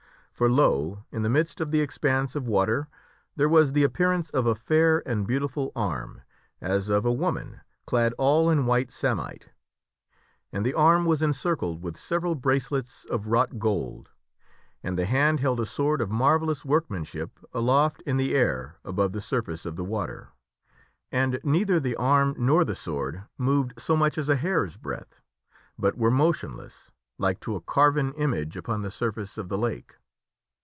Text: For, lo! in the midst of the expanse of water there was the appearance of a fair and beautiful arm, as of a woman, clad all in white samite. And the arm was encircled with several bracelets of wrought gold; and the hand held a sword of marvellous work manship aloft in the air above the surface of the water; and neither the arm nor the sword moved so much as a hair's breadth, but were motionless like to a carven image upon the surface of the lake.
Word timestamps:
For, 0.33 0.49
lo! 0.51 1.03
in 1.11 1.21
the 1.21 1.29
midst 1.29 1.61
of 1.61 1.69
the 1.69 1.81
expanse 1.81 2.35
of 2.35 2.47
water 2.47 2.87
there 3.35 3.47
was 3.49 3.73
the 3.73 3.83
appearance 3.83 4.31
of 4.31 4.47
a 4.47 4.55
fair 4.55 5.03
and 5.07 5.27
beautiful 5.27 5.71
arm, 5.75 6.23
as 6.59 6.89
of 6.89 7.05
a 7.05 7.11
woman, 7.11 7.61
clad 7.85 8.15
all 8.17 8.49
in 8.49 8.65
white 8.65 8.91
samite. 8.91 9.49
And 10.51 10.65
the 10.65 10.73
arm 10.73 11.05
was 11.05 11.21
encircled 11.21 11.83
with 11.83 11.95
several 11.95 12.33
bracelets 12.33 13.05
of 13.05 13.27
wrought 13.27 13.59
gold; 13.59 14.09
and 14.81 14.97
the 14.97 15.05
hand 15.05 15.41
held 15.41 15.59
a 15.59 15.65
sword 15.67 16.01
of 16.01 16.09
marvellous 16.09 16.65
work 16.65 16.89
manship 16.89 17.37
aloft 17.53 18.01
in 18.07 18.17
the 18.17 18.33
air 18.33 18.77
above 18.83 19.11
the 19.11 19.21
surface 19.21 19.63
of 19.63 19.75
the 19.75 19.85
water; 19.85 20.29
and 21.11 21.39
neither 21.43 21.79
the 21.79 21.95
arm 21.97 22.33
nor 22.39 22.65
the 22.65 22.73
sword 22.73 23.25
moved 23.37 23.79
so 23.79 23.95
much 23.95 24.17
as 24.17 24.27
a 24.27 24.37
hair's 24.37 24.75
breadth, 24.75 25.21
but 25.77 25.99
were 25.99 26.09
motionless 26.09 26.89
like 27.19 27.39
to 27.41 27.55
a 27.55 27.61
carven 27.61 28.11
image 28.13 28.57
upon 28.57 28.81
the 28.81 28.89
surface 28.89 29.37
of 29.37 29.47
the 29.47 29.57
lake. 29.57 29.97